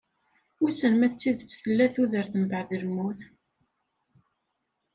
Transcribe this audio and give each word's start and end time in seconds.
Wissen 0.61 0.93
ma 0.97 1.07
d 1.11 1.13
tidet 1.19 1.51
tella 1.63 1.87
tudert 1.93 2.33
umbaɛd 2.37 2.69
lmut? 2.81 3.19